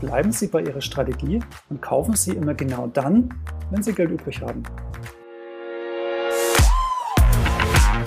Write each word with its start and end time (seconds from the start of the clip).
bleiben 0.00 0.32
Sie 0.32 0.48
bei 0.48 0.62
Ihrer 0.62 0.80
Strategie 0.80 1.40
und 1.68 1.82
kaufen 1.82 2.14
Sie 2.14 2.32
immer 2.32 2.54
genau 2.54 2.86
dann, 2.88 3.28
wenn 3.70 3.82
Sie 3.82 3.92
Geld 3.92 4.10
übrig 4.10 4.40
haben. 4.40 4.62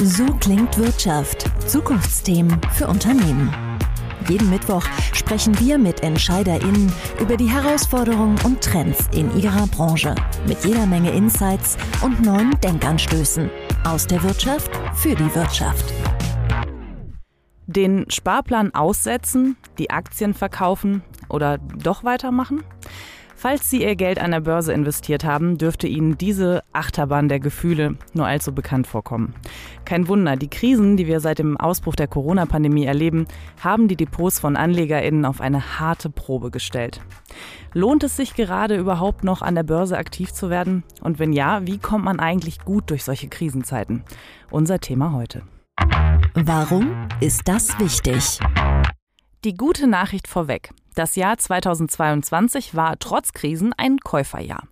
So 0.01 0.25
klingt 0.39 0.77
Wirtschaft. 0.77 1.45
Zukunftsthemen 1.67 2.59
für 2.73 2.87
Unternehmen. 2.87 3.53
Jeden 4.29 4.49
Mittwoch 4.49 4.85
sprechen 5.13 5.59
wir 5.59 5.77
mit 5.77 6.03
EntscheiderInnen 6.03 6.91
über 7.19 7.35
die 7.35 7.49
Herausforderungen 7.49 8.39
und 8.45 8.61
Trends 8.61 9.09
in 9.13 9.35
ihrer 9.37 9.67
Branche. 9.67 10.15
Mit 10.47 10.63
jeder 10.63 10.85
Menge 10.85 11.11
Insights 11.11 11.77
und 12.01 12.23
neuen 12.23 12.51
Denkanstößen. 12.61 13.49
Aus 13.83 14.07
der 14.07 14.23
Wirtschaft 14.23 14.71
für 14.93 15.15
die 15.15 15.35
Wirtschaft. 15.35 15.93
Den 17.67 18.09
Sparplan 18.09 18.73
aussetzen, 18.73 19.57
die 19.77 19.89
Aktien 19.89 20.33
verkaufen 20.33 21.03
oder 21.29 21.57
doch 21.57 22.03
weitermachen? 22.03 22.63
Falls 23.41 23.69
Sie 23.69 23.83
Ihr 23.83 23.95
Geld 23.95 24.19
an 24.19 24.31
der 24.31 24.41
Börse 24.41 24.73
investiert 24.73 25.23
haben, 25.23 25.57
dürfte 25.57 25.87
Ihnen 25.87 26.17
diese 26.17 26.61
Achterbahn 26.73 27.29
der 27.29 27.39
Gefühle 27.39 27.95
nur 28.13 28.25
allzu 28.25 28.53
bekannt 28.53 28.85
vorkommen. 28.85 29.33
Kein 29.85 30.09
Wunder, 30.09 30.35
die 30.35 30.49
Krisen, 30.49 30.97
die 30.97 31.07
wir 31.07 31.21
seit 31.21 31.39
dem 31.39 31.55
Ausbruch 31.55 31.95
der 31.95 32.09
Corona-Pandemie 32.09 32.83
erleben, 32.83 33.27
haben 33.63 33.87
die 33.87 33.95
Depots 33.95 34.41
von 34.41 34.57
AnlegerInnen 34.57 35.23
auf 35.23 35.39
eine 35.39 35.79
harte 35.79 36.09
Probe 36.09 36.51
gestellt. 36.51 36.99
Lohnt 37.73 38.03
es 38.03 38.17
sich 38.17 38.33
gerade 38.33 38.75
überhaupt 38.75 39.23
noch 39.23 39.41
an 39.41 39.55
der 39.55 39.63
Börse 39.63 39.97
aktiv 39.97 40.33
zu 40.33 40.49
werden? 40.49 40.83
Und 40.99 41.17
wenn 41.17 41.31
ja, 41.31 41.65
wie 41.65 41.77
kommt 41.77 42.03
man 42.03 42.19
eigentlich 42.19 42.59
gut 42.65 42.89
durch 42.89 43.05
solche 43.05 43.29
Krisenzeiten? 43.29 44.03
Unser 44.51 44.81
Thema 44.81 45.13
heute. 45.13 45.43
Warum 46.33 47.07
ist 47.21 47.47
das 47.47 47.79
wichtig? 47.79 48.39
Die 49.45 49.53
gute 49.53 49.87
Nachricht 49.87 50.27
vorweg. 50.27 50.71
Das 50.99 51.15
Jahr 51.15 51.37
2022 51.37 52.75
war 52.75 52.99
trotz 52.99 53.31
Krisen 53.31 53.71
ein 53.77 53.99
Käuferjahr. 53.99 54.63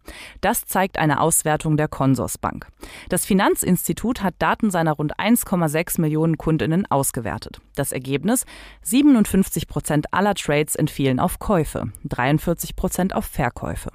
Das 0.42 0.66
zeigt 0.66 0.98
eine 0.98 1.22
Auswertung 1.22 1.78
der 1.78 1.88
Consorsbank. 1.88 2.68
Das 3.08 3.26
Finanzinstitut 3.26 4.22
hat 4.22 4.34
Daten 4.40 4.70
seiner 4.70 4.92
rund 4.92 5.18
1,6 5.18 6.02
Millionen 6.02 6.38
Kundinnen 6.38 6.86
ausgewertet. 6.86 7.62
Das 7.76 7.94
Ergebnis? 7.94 8.46
57 8.82 9.70
Prozent 9.70 10.14
aller 10.14 10.36
Trades 10.36 10.76
entfielen 10.76 11.22
auf 11.22 11.40
Käufe, 11.40 11.94
43 12.04 12.76
Prozent 12.76 13.16
auf 13.16 13.24
Verkäufe. 13.24 13.92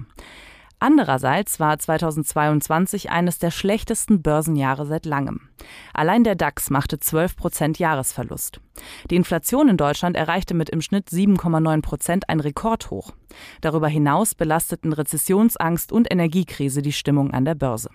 Andererseits 0.83 1.61
war 1.61 1.79
2022 1.79 3.09
eines 3.09 3.39
der 3.39 3.51
schlechtesten 3.51 4.21
Börsenjahre 4.21 4.85
seit 4.85 5.05
langem. 5.05 5.39
Allein 5.93 6.25
der 6.25 6.35
DAX 6.35 6.69
machte 6.69 6.99
12 6.99 7.37
Prozent 7.37 7.79
Jahresverlust. 7.79 8.59
Die 9.09 9.15
Inflation 9.15 9.69
in 9.69 9.77
Deutschland 9.77 10.17
erreichte 10.17 10.53
mit 10.53 10.69
im 10.69 10.81
Schnitt 10.81 11.07
7,9 11.07 11.81
Prozent 11.81 12.27
ein 12.27 12.41
Rekordhoch. 12.41 13.13
Darüber 13.61 13.87
hinaus 13.87 14.35
belasteten 14.35 14.91
Rezessionsangst 14.91 15.93
und 15.93 16.11
Energiekrise 16.11 16.81
die 16.81 16.91
Stimmung 16.91 17.31
an 17.31 17.45
der 17.45 17.55
Börse. 17.55 17.89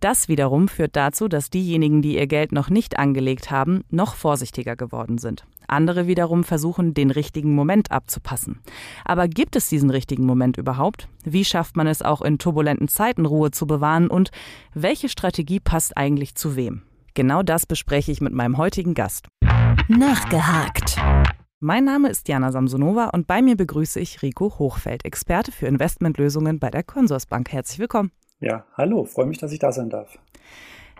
Das 0.00 0.28
wiederum 0.28 0.68
führt 0.68 0.96
dazu, 0.96 1.28
dass 1.28 1.48
diejenigen, 1.48 2.02
die 2.02 2.16
ihr 2.16 2.26
Geld 2.26 2.52
noch 2.52 2.68
nicht 2.68 2.98
angelegt 2.98 3.50
haben, 3.50 3.84
noch 3.88 4.16
vorsichtiger 4.16 4.76
geworden 4.76 5.16
sind. 5.16 5.46
Andere 5.68 6.06
wiederum 6.06 6.44
versuchen, 6.44 6.94
den 6.94 7.10
richtigen 7.10 7.54
Moment 7.54 7.90
abzupassen. 7.90 8.60
Aber 9.04 9.28
gibt 9.28 9.56
es 9.56 9.68
diesen 9.68 9.90
richtigen 9.90 10.26
Moment 10.26 10.56
überhaupt? 10.56 11.08
Wie 11.24 11.44
schafft 11.44 11.76
man 11.76 11.86
es 11.86 12.02
auch 12.02 12.22
in 12.22 12.38
turbulenten 12.38 12.88
Zeiten 12.88 13.26
Ruhe 13.26 13.50
zu 13.50 13.66
bewahren? 13.66 14.08
Und 14.08 14.30
welche 14.74 15.08
Strategie 15.08 15.60
passt 15.60 15.96
eigentlich 15.96 16.34
zu 16.34 16.56
wem? 16.56 16.82
Genau 17.14 17.42
das 17.42 17.66
bespreche 17.66 18.12
ich 18.12 18.20
mit 18.20 18.32
meinem 18.32 18.58
heutigen 18.58 18.94
Gast. 18.94 19.28
Nachgehakt. 19.88 21.00
Mein 21.60 21.84
Name 21.84 22.08
ist 22.08 22.28
Jana 22.28 22.52
Samsonova 22.52 23.06
und 23.06 23.26
bei 23.26 23.42
mir 23.42 23.56
begrüße 23.56 23.98
ich 23.98 24.22
Rico 24.22 24.58
Hochfeld, 24.60 25.04
Experte 25.04 25.50
für 25.50 25.66
Investmentlösungen 25.66 26.60
bei 26.60 26.70
der 26.70 26.84
Consorsbank. 26.84 27.50
Herzlich 27.50 27.80
willkommen. 27.80 28.12
Ja, 28.38 28.64
hallo, 28.76 29.04
freue 29.04 29.26
mich, 29.26 29.38
dass 29.38 29.50
ich 29.50 29.58
da 29.58 29.72
sein 29.72 29.90
darf. 29.90 30.16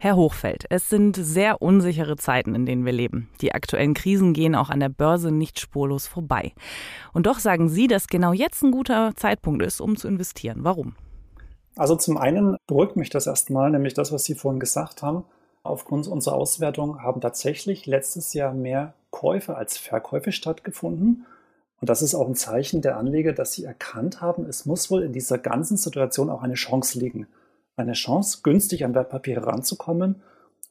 Herr 0.00 0.14
Hochfeld, 0.14 0.64
es 0.70 0.88
sind 0.88 1.16
sehr 1.16 1.60
unsichere 1.60 2.16
Zeiten, 2.16 2.54
in 2.54 2.66
denen 2.66 2.86
wir 2.86 2.92
leben. 2.92 3.28
Die 3.40 3.52
aktuellen 3.52 3.94
Krisen 3.94 4.32
gehen 4.32 4.54
auch 4.54 4.70
an 4.70 4.78
der 4.78 4.90
Börse 4.90 5.32
nicht 5.32 5.58
spurlos 5.58 6.06
vorbei. 6.06 6.52
Und 7.12 7.26
doch 7.26 7.40
sagen 7.40 7.68
Sie, 7.68 7.88
dass 7.88 8.06
genau 8.06 8.32
jetzt 8.32 8.62
ein 8.62 8.70
guter 8.70 9.12
Zeitpunkt 9.16 9.60
ist, 9.60 9.80
um 9.80 9.96
zu 9.96 10.06
investieren. 10.06 10.60
Warum? 10.62 10.94
Also 11.76 11.96
zum 11.96 12.16
einen 12.16 12.56
beruhigt 12.68 12.94
mich 12.94 13.10
das 13.10 13.26
erstmal, 13.26 13.70
nämlich 13.70 13.94
das, 13.94 14.12
was 14.12 14.24
Sie 14.24 14.36
vorhin 14.36 14.60
gesagt 14.60 15.02
haben. 15.02 15.24
Aufgrund 15.64 16.06
unserer 16.06 16.36
Auswertung 16.36 17.02
haben 17.02 17.20
tatsächlich 17.20 17.86
letztes 17.86 18.34
Jahr 18.34 18.54
mehr 18.54 18.94
Käufe 19.10 19.56
als 19.56 19.78
Verkäufe 19.78 20.30
stattgefunden. 20.30 21.26
Und 21.80 21.90
das 21.90 22.02
ist 22.02 22.14
auch 22.14 22.28
ein 22.28 22.36
Zeichen 22.36 22.82
der 22.82 22.98
Anleger, 22.98 23.32
dass 23.32 23.52
sie 23.52 23.64
erkannt 23.64 24.20
haben, 24.20 24.46
es 24.46 24.64
muss 24.64 24.90
wohl 24.90 25.02
in 25.02 25.12
dieser 25.12 25.38
ganzen 25.38 25.76
Situation 25.76 26.30
auch 26.30 26.42
eine 26.42 26.54
Chance 26.54 26.98
liegen. 26.98 27.26
Eine 27.78 27.92
Chance, 27.92 28.40
günstig 28.42 28.84
an 28.84 28.94
Wertpapiere 28.94 29.46
ranzukommen 29.46 30.22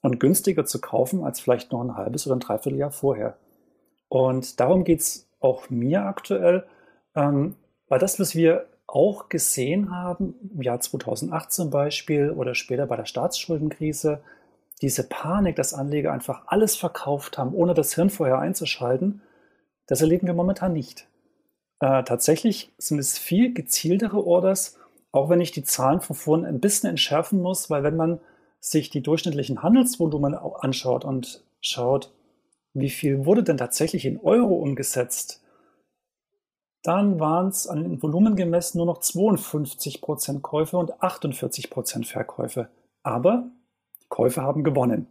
und 0.01 0.19
günstiger 0.19 0.65
zu 0.65 0.81
kaufen 0.81 1.23
als 1.23 1.39
vielleicht 1.39 1.71
noch 1.71 1.81
ein 1.81 1.95
halbes 1.95 2.27
oder 2.27 2.35
ein 2.35 2.41
Dreivierteljahr 2.41 2.91
vorher. 2.91 3.37
Und 4.09 4.59
darum 4.59 4.83
geht 4.83 4.99
es 4.99 5.29
auch 5.39 5.69
mir 5.69 6.03
aktuell, 6.03 6.65
ähm, 7.15 7.55
weil 7.87 7.99
das, 7.99 8.19
was 8.19 8.35
wir 8.35 8.65
auch 8.87 9.29
gesehen 9.29 9.95
haben, 9.95 10.35
im 10.53 10.61
Jahr 10.61 10.81
2008 10.81 11.51
zum 11.51 11.69
Beispiel 11.69 12.29
oder 12.31 12.55
später 12.55 12.87
bei 12.87 12.97
der 12.97 13.05
Staatsschuldenkrise, 13.05 14.21
diese 14.81 15.07
Panik, 15.07 15.55
dass 15.55 15.73
Anleger 15.73 16.11
einfach 16.11 16.43
alles 16.47 16.75
verkauft 16.75 17.37
haben, 17.37 17.53
ohne 17.53 17.73
das 17.73 17.95
Hirn 17.95 18.09
vorher 18.09 18.39
einzuschalten, 18.39 19.21
das 19.87 20.01
erleben 20.01 20.27
wir 20.27 20.33
momentan 20.33 20.73
nicht. 20.73 21.07
Äh, 21.79 22.03
tatsächlich 22.03 22.73
sind 22.77 22.99
es 22.99 23.17
viel 23.17 23.53
gezieltere 23.53 24.25
Orders, 24.25 24.77
auch 25.11 25.29
wenn 25.29 25.41
ich 25.41 25.51
die 25.51 25.63
Zahlen 25.63 26.01
von 26.01 26.15
vorhin 26.15 26.45
ein 26.45 26.59
bisschen 26.59 26.89
entschärfen 26.89 27.41
muss, 27.41 27.69
weil 27.69 27.83
wenn 27.83 27.95
man 27.95 28.19
sich 28.59 28.89
die 28.89 29.01
durchschnittlichen 29.01 29.63
Handelsvolumen 29.63 30.35
anschaut 30.35 31.05
und 31.05 31.43
schaut, 31.61 32.11
wie 32.73 32.89
viel 32.89 33.25
wurde 33.25 33.43
denn 33.43 33.57
tatsächlich 33.57 34.05
in 34.05 34.19
Euro 34.19 34.55
umgesetzt, 34.55 35.41
dann 36.83 37.19
waren 37.19 37.49
es 37.49 37.67
an 37.67 37.83
den 37.83 38.01
Volumen 38.01 38.35
gemessen 38.35 38.77
nur 38.77 38.85
noch 38.85 38.99
52% 38.99 40.41
Käufe 40.41 40.77
und 40.77 40.93
48% 41.01 42.05
Verkäufe. 42.05 42.69
Aber 43.03 43.49
die 44.01 44.07
Käufe 44.07 44.41
haben 44.41 44.63
gewonnen. 44.63 45.07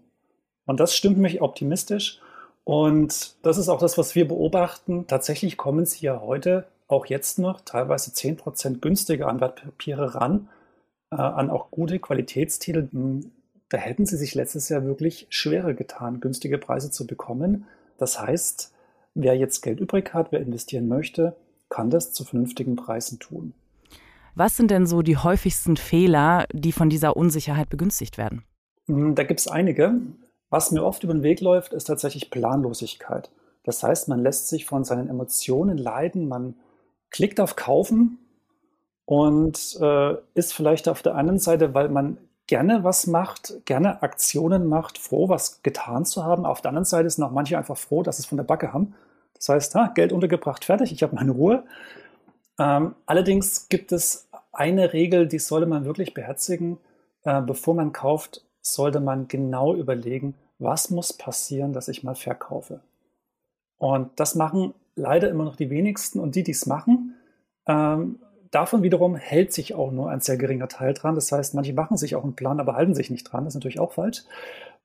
Und 0.65 0.81
das 0.81 0.95
stimmt 0.95 1.19
mich 1.19 1.43
optimistisch. 1.43 2.21
Und 2.65 3.37
das 3.45 3.59
ist 3.59 3.69
auch 3.69 3.79
das, 3.79 3.99
was 3.99 4.15
wir 4.15 4.27
beobachten. 4.27 5.07
Tatsächlich 5.07 5.57
kommen 5.57 5.87
sie 5.87 6.07
ja 6.07 6.21
heute, 6.21 6.67
auch 6.89 7.07
jetzt 7.07 7.39
noch, 7.39 7.61
teilweise 7.61 8.11
10% 8.11 8.81
günstiger 8.81 9.29
an 9.29 9.41
Wertpapiere 9.41 10.15
ran, 10.15 10.49
äh, 11.11 11.17
an 11.17 11.51
auch 11.51 11.71
gute 11.71 11.99
Qualitätstitel. 11.99 12.89
Hm, 12.93 13.33
da 13.69 13.79
hätten 13.79 14.07
sie 14.07 14.17
sich 14.17 14.35
letztes 14.35 14.69
Jahr 14.69 14.85
wirklich 14.85 15.27
schwerer 15.31 15.75
getan, 15.75 16.21
günstige 16.21 16.59
Preise 16.59 16.91
zu 16.91 17.07
bekommen. 17.07 17.67
Das 17.99 18.21
heißt, 18.21 18.73
wer 19.15 19.37
jetzt 19.37 19.63
Geld 19.63 19.81
übrig 19.81 20.15
hat, 20.15 20.31
wer 20.31 20.41
investieren 20.41 20.87
möchte, 20.87 21.35
kann 21.69 21.91
das 21.91 22.13
zu 22.13 22.25
vernünftigen 22.25 22.77
Preisen 22.77 23.19
tun. 23.19 23.55
Was 24.37 24.57
sind 24.57 24.71
denn 24.71 24.87
so 24.87 25.03
die 25.03 25.17
häufigsten 25.17 25.77
Fehler, 25.77 26.47
die 26.53 26.73
von 26.73 26.91
dieser 26.91 27.17
Unsicherheit 27.17 27.71
begünstigt 27.71 28.19
werden? 28.19 28.45
Hm, 28.87 29.15
da 29.15 29.25
gibt 29.25 29.41
es 29.41 29.49
einige. 29.49 29.95
Was 30.51 30.71
mir 30.71 30.85
oft 30.85 31.03
über 31.03 31.13
den 31.13 31.25
Weg 31.25 31.41
läuft, 31.41 31.73
ist 31.73 31.85
tatsächlich 31.85 32.31
Planlosigkeit. 32.31 33.31
Das 33.65 33.83
heißt, 33.83 34.09
man 34.09 34.23
lässt 34.23 34.49
sich 34.49 34.65
von 34.65 34.85
seinen 34.85 35.09
Emotionen 35.09 35.77
leiden, 35.77 36.29
man 36.29 36.55
klickt 37.17 37.41
auf 37.41 37.57
Kaufen 37.57 38.19
und 39.07 39.79
äh, 39.81 40.17
ist 40.35 40.53
vielleicht 40.53 40.87
auf 40.87 41.01
der 41.01 41.15
anderen 41.15 41.39
Seite, 41.39 41.73
weil 41.73 41.89
man 41.89 42.19
gerne 42.47 42.85
was 42.85 43.07
macht, 43.07 43.55
gerne 43.65 44.03
Aktionen 44.03 44.67
macht, 44.67 44.99
froh, 44.99 45.31
was 45.31 45.63
getan 45.63 46.05
zu 46.05 46.25
haben. 46.25 46.45
Auf 46.45 46.61
der 46.61 46.69
anderen 46.69 46.85
Seite 46.85 47.09
sind 47.09 47.25
auch 47.25 47.31
manche 47.31 47.57
einfach 47.57 47.79
froh, 47.79 48.03
dass 48.03 48.19
sie 48.19 48.25
es 48.25 48.27
von 48.27 48.37
der 48.37 48.45
Backe 48.45 48.75
haben. 48.75 48.95
Das 49.33 49.49
heißt, 49.49 49.75
ha, 49.77 49.87
Geld 49.95 50.13
untergebracht, 50.13 50.67
fertig, 50.67 50.93
ich 50.93 51.03
habe 51.03 51.15
meine 51.15 51.33
Ruhe. 51.33 51.65
Ähm, 52.59 52.95
allerdings 53.07 53.71
gibt 53.71 53.93
es 53.93 54.29
eine 54.53 54.93
Regel, 54.93 55.27
die 55.27 55.39
sollte 55.39 55.67
man 55.67 55.87
wirklich 55.87 56.13
beherzigen, 56.13 56.77
äh, 57.25 57.41
bevor 57.41 57.75
man 57.75 57.95
kauft, 57.95 58.45
sollte 58.61 59.01
man 59.01 59.27
genau 59.27 59.75
überlegen, 59.75 60.35
was 60.59 60.91
muss 60.91 61.15
passieren, 61.15 61.73
dass 61.73 61.89
ich 61.89 62.05
mal 62.05 62.15
verkaufe. 62.15 62.83
Und 63.79 64.21
das 64.21 64.35
machen 64.35 64.75
leider 64.97 65.31
immer 65.31 65.45
noch 65.45 65.57
die 65.57 65.71
wenigsten 65.71 66.19
und 66.19 66.35
die, 66.35 66.43
die 66.43 66.53
es 66.53 66.67
machen, 66.67 67.15
ähm, 67.67 68.19
davon 68.51 68.83
wiederum 68.83 69.17
hält 69.17 69.53
sich 69.53 69.75
auch 69.75 69.93
nur 69.93 70.11
ein 70.11 70.21
sehr 70.21 70.37
geringer 70.37 70.69
Teil 70.69 70.95
dran. 70.95 71.15
Das 71.15 71.31
heißt, 71.31 71.55
manche 71.55 71.73
machen 71.73 71.97
sich 71.97 72.17
auch 72.17 72.25
einen 72.25 72.37
Plan, 72.37 72.61
aber 72.61 72.75
halten 72.75 72.95
sich 72.95 73.11
nicht 73.11 73.25
dran. 73.25 73.45
Das 73.45 73.53
ist 73.53 73.57
natürlich 73.57 73.81
auch 73.81 73.93
falsch. 73.93 74.25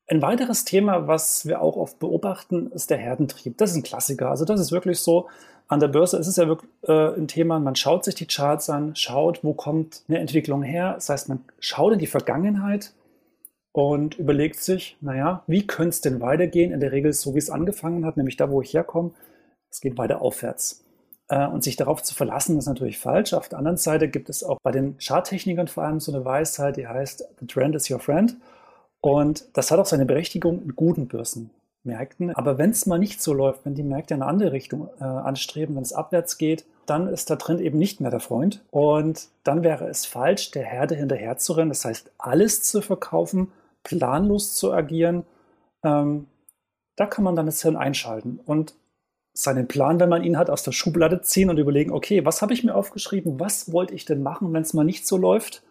Ein 0.07 0.21
weiteres 0.21 0.65
Thema, 0.65 1.07
was 1.07 1.45
wir 1.45 1.61
auch 1.61 1.77
oft 1.77 1.99
beobachten, 1.99 2.69
ist 2.71 2.89
der 2.89 2.97
Herdentrieb. 2.97 3.57
Das 3.57 3.71
ist 3.71 3.77
ein 3.77 3.83
Klassiker. 3.83 4.29
Also 4.29 4.45
das 4.45 4.59
ist 4.59 4.71
wirklich 4.71 4.99
so. 4.99 5.29
An 5.67 5.79
der 5.79 5.87
Börse 5.87 6.17
ist 6.17 6.27
es 6.27 6.35
ja 6.35 6.47
wirklich 6.47 6.69
äh, 6.85 7.15
ein 7.15 7.29
Thema, 7.29 7.57
man 7.59 7.77
schaut 7.77 8.03
sich 8.03 8.15
die 8.15 8.25
Charts 8.25 8.69
an, 8.69 8.93
schaut, 8.97 9.41
wo 9.41 9.53
kommt 9.53 10.03
eine 10.09 10.19
Entwicklung 10.19 10.63
her. 10.63 10.95
Das 10.95 11.07
heißt, 11.07 11.29
man 11.29 11.45
schaut 11.61 11.93
in 11.93 11.99
die 11.99 12.07
Vergangenheit 12.07 12.91
und 13.71 14.19
überlegt 14.19 14.59
sich, 14.59 14.97
naja, 14.99 15.43
wie 15.47 15.65
könnte 15.65 15.91
es 15.91 16.01
denn 16.01 16.19
weitergehen? 16.19 16.73
In 16.73 16.81
der 16.81 16.91
Regel 16.91 17.13
so, 17.13 17.35
wie 17.35 17.39
es 17.39 17.49
angefangen 17.49 18.05
hat, 18.05 18.17
nämlich 18.17 18.35
da, 18.35 18.51
wo 18.51 18.61
ich 18.61 18.73
herkomme. 18.73 19.11
Es 19.71 19.81
geht 19.81 19.97
weiter 19.97 20.21
aufwärts. 20.21 20.83
Äh, 21.29 21.47
und 21.47 21.63
sich 21.63 21.77
darauf 21.77 22.03
zu 22.03 22.13
verlassen, 22.13 22.57
ist 22.57 22.67
natürlich 22.67 22.99
falsch. 22.99 23.33
Auf 23.33 23.49
der 23.49 23.57
anderen 23.57 23.77
Seite 23.77 24.09
gibt 24.09 24.29
es 24.29 24.43
auch 24.43 24.57
bei 24.61 24.71
den 24.71 24.97
Charttechnikern 24.99 25.67
vor 25.67 25.83
allem 25.83 25.99
so 25.99 26.13
eine 26.13 26.25
Weisheit, 26.25 26.77
die 26.77 26.87
heißt, 26.87 27.25
the 27.39 27.47
trend 27.47 27.73
is 27.75 27.89
your 27.89 27.99
friend. 27.99 28.35
Und 28.99 29.45
das 29.53 29.71
hat 29.71 29.79
auch 29.79 29.85
seine 29.85 30.05
Berechtigung 30.05 30.61
in 30.61 30.75
guten 30.75 31.07
Börsenmärkten. 31.07 32.35
Aber 32.35 32.57
wenn 32.57 32.71
es 32.71 32.85
mal 32.85 32.99
nicht 32.99 33.21
so 33.21 33.33
läuft, 33.33 33.65
wenn 33.65 33.75
die 33.75 33.83
Märkte 33.83 34.13
in 34.13 34.21
eine 34.21 34.29
andere 34.29 34.51
Richtung 34.51 34.89
äh, 34.99 35.03
anstreben, 35.03 35.75
wenn 35.75 35.83
es 35.83 35.93
abwärts 35.93 36.37
geht, 36.37 36.65
dann 36.85 37.07
ist 37.07 37.29
der 37.29 37.37
Trend 37.37 37.61
eben 37.61 37.79
nicht 37.79 38.01
mehr 38.01 38.11
der 38.11 38.19
Freund. 38.19 38.61
Und 38.69 39.29
dann 39.43 39.63
wäre 39.63 39.87
es 39.87 40.05
falsch, 40.05 40.51
der 40.51 40.65
Herde 40.65 40.95
hinterher 40.95 41.37
zu 41.37 41.53
rennen. 41.53 41.69
Das 41.69 41.85
heißt, 41.85 42.11
alles 42.17 42.61
zu 42.63 42.81
verkaufen, 42.81 43.51
planlos 43.83 44.55
zu 44.55 44.73
agieren. 44.73 45.23
Ähm, 45.83 46.27
da 46.97 47.05
kann 47.05 47.23
man 47.23 47.35
dann 47.35 47.45
das 47.45 47.61
Hirn 47.61 47.77
einschalten 47.77 48.39
und 48.45 48.75
seinen 49.33 49.67
Plan, 49.67 49.99
wenn 49.99 50.09
man 50.09 50.23
ihn 50.23 50.37
hat, 50.37 50.49
aus 50.49 50.63
der 50.63 50.71
Schublade 50.71 51.21
ziehen 51.21 51.49
und 51.49 51.57
überlegen, 51.57 51.91
okay, 51.91 52.25
was 52.25 52.41
habe 52.41 52.53
ich 52.53 52.63
mir 52.63 52.75
aufgeschrieben? 52.75 53.39
Was 53.39 53.71
wollte 53.71 53.93
ich 53.93 54.05
denn 54.05 54.23
machen, 54.23 54.51
wenn 54.53 54.61
es 54.61 54.73
mal 54.73 54.83
nicht 54.83 55.07
so 55.07 55.17
läuft? 55.17 55.63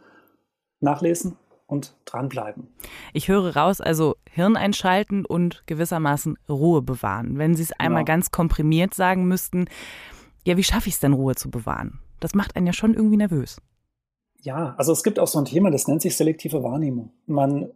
Nachlesen 0.81 1.37
und 1.67 1.95
dranbleiben. 2.05 2.69
Ich 3.13 3.29
höre 3.29 3.55
raus, 3.55 3.81
also 3.81 4.17
Hirn 4.31 4.57
einschalten 4.57 5.25
und 5.25 5.63
gewissermaßen 5.67 6.37
Ruhe 6.49 6.83
bewahren. 6.83 7.39
Wenn 7.39 7.55
Sie 7.55 7.63
es 7.63 7.73
einmal 7.73 8.05
genau. 8.05 8.17
ganz 8.17 8.31
komprimiert 8.31 8.95
sagen 8.95 9.27
müssten, 9.27 9.67
ja, 10.45 10.57
wie 10.57 10.65
schaffe 10.65 10.89
ich 10.89 10.95
es 10.95 11.01
denn, 11.01 11.13
Ruhe 11.13 11.35
zu 11.35 11.51
bewahren? 11.51 12.01
Das 12.19 12.35
macht 12.35 12.57
einen 12.57 12.67
ja 12.67 12.73
schon 12.73 12.95
irgendwie 12.95 13.19
nervös. 13.19 13.61
Ja, 14.43 14.75
also 14.79 14.93
es 14.93 15.03
gibt 15.03 15.19
auch 15.19 15.27
so 15.27 15.39
ein 15.39 15.45
Thema, 15.45 15.71
das 15.71 15.87
nennt 15.87 16.03
sich 16.03 16.17
selektive 16.17 16.63
Wahrnehmung. 16.63 17.13
Man 17.27 17.71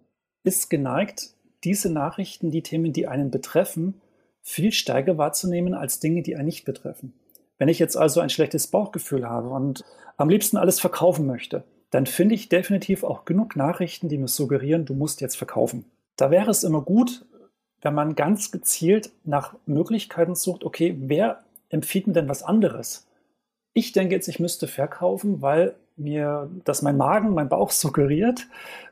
ist 0.44 0.70
geneigt, 0.70 1.34
diese 1.62 1.92
Nachrichten, 1.92 2.50
die 2.50 2.62
Themen, 2.62 2.92
die 2.92 3.06
einen 3.06 3.30
betreffen, 3.30 4.00
viel 4.44 4.72
stärker 4.72 5.18
wahrzunehmen 5.18 5.74
als 5.74 5.98
Dinge, 5.98 6.22
die 6.22 6.36
einen 6.36 6.44
nicht 6.44 6.64
betreffen. 6.64 7.14
Wenn 7.58 7.68
ich 7.68 7.78
jetzt 7.78 7.96
also 7.96 8.20
ein 8.20 8.30
schlechtes 8.30 8.66
Bauchgefühl 8.66 9.28
habe 9.28 9.48
und 9.48 9.84
am 10.16 10.28
liebsten 10.28 10.58
alles 10.58 10.78
verkaufen 10.78 11.26
möchte, 11.26 11.64
dann 11.90 12.06
finde 12.06 12.34
ich 12.34 12.48
definitiv 12.48 13.04
auch 13.04 13.24
genug 13.24 13.56
Nachrichten, 13.56 14.08
die 14.08 14.18
mir 14.18 14.28
suggerieren, 14.28 14.84
du 14.84 14.94
musst 14.94 15.20
jetzt 15.20 15.36
verkaufen. 15.36 15.86
Da 16.16 16.30
wäre 16.30 16.50
es 16.50 16.62
immer 16.62 16.82
gut, 16.82 17.24
wenn 17.80 17.94
man 17.94 18.14
ganz 18.14 18.50
gezielt 18.50 19.10
nach 19.24 19.54
Möglichkeiten 19.66 20.34
sucht, 20.34 20.62
okay, 20.62 20.94
wer 20.98 21.44
empfiehlt 21.70 22.06
mir 22.06 22.12
denn 22.12 22.28
was 22.28 22.42
anderes? 22.42 23.06
Ich 23.72 23.92
denke 23.92 24.14
jetzt, 24.14 24.28
ich 24.28 24.40
müsste 24.40 24.68
verkaufen, 24.68 25.40
weil 25.42 25.74
mir 25.96 26.50
das 26.64 26.82
mein 26.82 26.96
Magen, 26.96 27.34
mein 27.34 27.48
Bauch 27.48 27.70
suggeriert. 27.70 28.46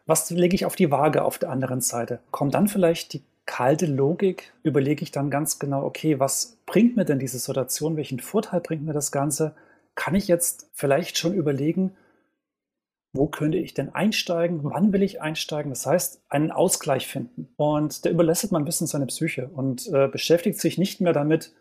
Was 0.06 0.30
lege 0.30 0.54
ich 0.54 0.64
auf 0.64 0.76
die 0.76 0.90
Waage 0.90 1.24
auf 1.24 1.38
der 1.38 1.50
anderen 1.50 1.80
Seite? 1.80 2.20
Kommt 2.30 2.54
dann 2.54 2.68
vielleicht 2.68 3.12
die 3.12 3.22
kalte 3.46 3.86
Logik 3.86 4.52
überlege 4.62 5.02
ich 5.02 5.10
dann 5.10 5.30
ganz 5.30 5.58
genau, 5.58 5.84
okay, 5.84 6.18
was 6.20 6.58
bringt 6.66 6.96
mir 6.96 7.04
denn 7.04 7.18
diese 7.18 7.38
Situation? 7.38 7.96
Welchen 7.96 8.20
Vorteil 8.20 8.60
bringt 8.60 8.84
mir 8.84 8.92
das 8.92 9.12
Ganze? 9.12 9.54
Kann 9.94 10.14
ich 10.14 10.28
jetzt 10.28 10.70
vielleicht 10.72 11.18
schon 11.18 11.34
überlegen, 11.34 11.94
wo 13.12 13.26
könnte 13.26 13.58
ich 13.58 13.74
denn 13.74 13.94
einsteigen? 13.94 14.60
Wann 14.64 14.92
will 14.92 15.02
ich 15.02 15.20
einsteigen? 15.20 15.70
Das 15.70 15.84
heißt, 15.84 16.22
einen 16.30 16.50
Ausgleich 16.50 17.06
finden. 17.06 17.48
Und 17.56 18.06
da 18.06 18.10
überlässt 18.10 18.50
man 18.52 18.62
ein 18.62 18.66
bisschen 18.66 18.86
seine 18.86 19.06
Psyche 19.06 19.48
und 19.48 19.86
äh, 19.92 20.08
beschäftigt 20.08 20.58
sich 20.58 20.78
nicht 20.78 21.00
mehr 21.00 21.12
damit, 21.12 21.52